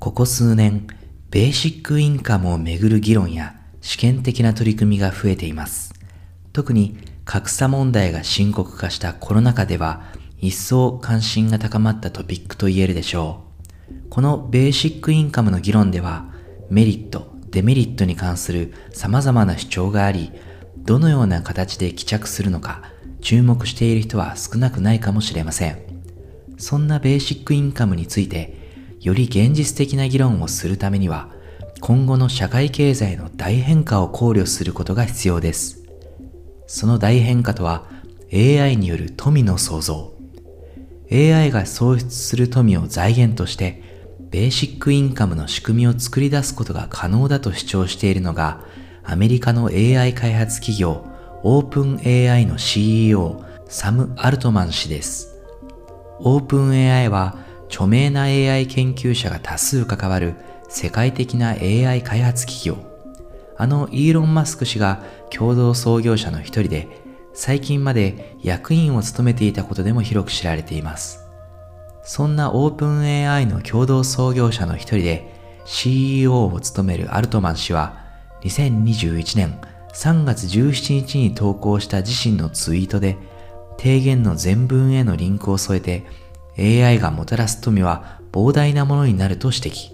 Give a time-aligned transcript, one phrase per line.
[0.00, 0.86] ここ数年、
[1.30, 5.92] ベーシックインカムをめぐる議論や試験的な取り組みが増えています。
[6.54, 10.04] 特に格差問題が深刻化したコロナ禍では
[10.38, 13.44] 一層関心が高まったトピックと言えるでしょ
[13.90, 14.08] う。
[14.08, 16.32] このベーシックインカムの議論では
[16.70, 20.32] メリット、デメリットに関する様々な主張があり、
[20.78, 22.84] どのような形で帰着するのか
[23.20, 25.78] 注目している人は少なくないかもしれません。
[26.56, 28.59] そんなベーシックインカムについて
[29.00, 31.30] より現実的な議論をするためには、
[31.80, 35.82] 今後の社会経済の大変化を考慮することが必要です。
[36.66, 37.86] その大変化とは、
[38.32, 40.12] AI による富の創造。
[41.10, 43.82] AI が創出する富を財源として、
[44.30, 48.60] ベーシックインカムの仕組みを作り出すことが可能だと主張しているのが、
[49.02, 51.06] アメリカの AI 開発企業、
[51.42, 55.40] オープン AI の CEO、サム・アルトマン氏です。
[56.18, 60.34] オープン AI は、著名な AI 研究者が多数関わる
[60.68, 62.76] 世界的な AI 開発企業。
[63.56, 66.88] あのイーロン・マスク氏が共同創業者の一人で、
[67.32, 71.30] 最近まで役員を務めていたことでも広く知られています。
[72.02, 77.98] そんなオープン AI の共同創業者の一人で CEO を務めるアルトマン氏は
[78.42, 79.60] 2021年
[79.92, 83.16] 3月17日に投稿した自身のツイートで
[83.76, 86.04] 提言の全文へのリンクを添えて
[86.58, 89.90] AI がもたらす富は膨大なものになると指摘。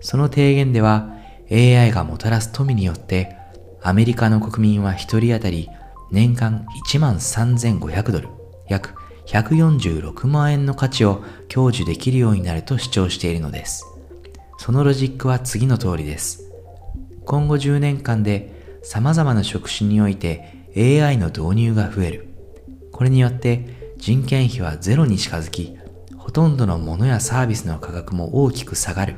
[0.00, 1.10] その提言では
[1.50, 3.36] AI がもたらす富によって
[3.82, 5.68] アメリカの国民は1人当たり
[6.10, 8.28] 年間1万3500ドル、
[8.68, 8.94] 約
[9.26, 13.86] 146万円の価値を享受できるようになると主張しているのです。
[14.58, 16.50] そのロジックは次の通りです。
[17.24, 22.28] 今後10年間で様々な職種において AI の導入が増える。
[22.92, 25.78] これによって人件費はゼロに近づき、
[26.18, 29.14] ほとんどのものやサービスの価格も大きく下がる。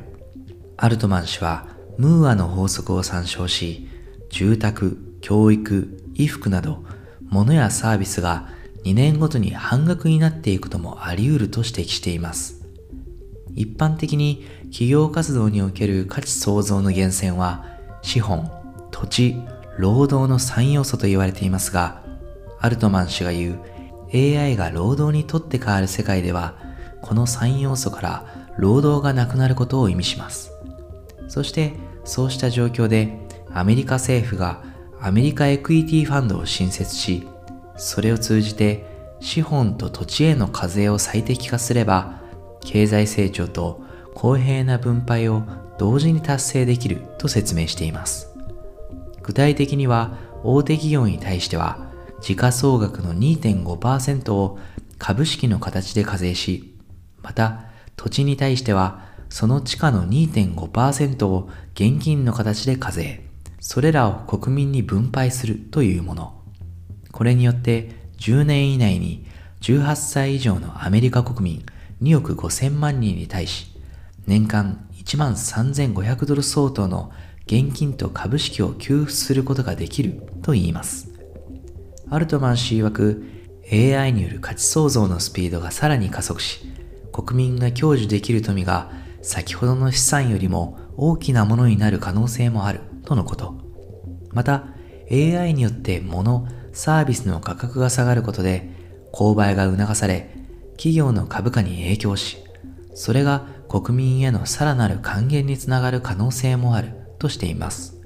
[0.76, 1.66] アルトマン氏は
[1.98, 3.88] ムーアの法則を参照し、
[4.30, 6.84] 住宅、教育、衣服など、
[7.24, 8.48] 物やサービスが
[8.84, 12.64] 2年ごとに半額になっていくこともあり得ると指摘しています。
[13.56, 17.64] 一般的に企業活動における価値創造の源泉は
[18.02, 18.48] 資本、
[18.92, 19.34] 土地、
[19.78, 22.04] 労働の3要素と言われていますが、
[22.60, 23.75] アルトマン氏が言う
[24.16, 26.54] AI が労働にとって変わる世界では
[27.02, 28.26] この3要素から
[28.58, 30.52] 労働がなくなることを意味します。
[31.28, 33.18] そしてそうした状況で
[33.52, 34.62] アメリカ政府が
[35.00, 37.26] アメリカエクイティファンドを新設し、
[37.76, 38.84] それを通じて
[39.20, 42.20] 資本と土地への課税を最適化すれば、
[42.60, 43.82] 経済成長と
[44.14, 45.42] 公平な分配を
[45.78, 48.34] 同時に達成できると説明しています。
[49.22, 51.85] 具体的には大手企業に対しては
[52.20, 54.58] 時価総額の2.5%を
[54.98, 56.74] 株式の形で課税し、
[57.22, 57.66] また
[57.96, 63.22] 土地に対してはその地価の2.5%を現金の形で課税、
[63.60, 66.42] それらを国民に分配するというもの。
[67.12, 69.26] これによって10年以内に
[69.60, 71.66] 18歳以上のアメリカ国民
[72.02, 73.68] 2億5000万人に対し、
[74.26, 77.12] 年間1万3500ドル相当の
[77.46, 81.15] 現金と株式を給付することができると言います。
[82.08, 83.24] アルトマン氏曰く
[83.72, 86.60] AI による価値創造のスピードがさらに加速し、
[87.12, 93.54] 国民が享受できる富が先ほどの資産よりも大きなものになる可能性もあるとのこと。
[94.32, 94.66] また、
[95.10, 98.70] AI によって物、サービスの価格が下がることで、
[99.12, 100.30] 購買が促され、
[100.76, 102.36] 企業の株価に影響し、
[102.94, 107.98] それが国民へのさらなる還元につながる可能性もあるとしています。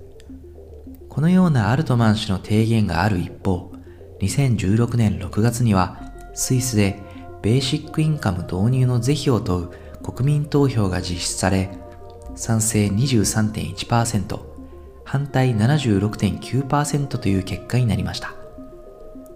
[1.09, 3.70] このようなアルトマン氏の提言がある一方、
[4.21, 5.99] 2016年6月には
[6.35, 7.01] スイスで
[7.43, 9.71] ベーシックインカム導入の是非を問う
[10.03, 11.71] 国民投票が実施され、
[12.35, 14.41] 賛成23.1%、
[15.05, 18.35] 反対76.9%という結果になりました。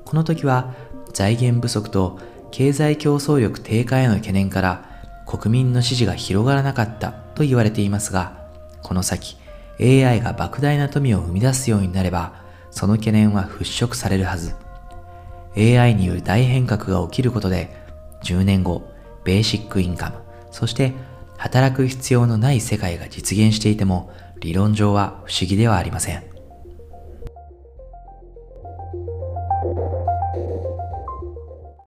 [0.05, 0.75] この時は
[1.13, 2.19] 財源不足と
[2.51, 4.85] 経済競争力低下への懸念から
[5.27, 8.49] 国民の支持が広がらなかったと言われていますが、
[8.83, 9.37] この先
[9.81, 14.64] AI が莫大な富を生み出すようになれば、その懸念は払拭されるはず。
[15.57, 17.71] AI による大変革が起きることで、
[18.23, 18.83] 10年後、
[19.25, 20.17] ベーシックインカム、
[20.51, 20.93] そして
[21.37, 24.11] 働く必要のない世界が実現していても、
[24.41, 26.34] 理論上は不思議ではありません。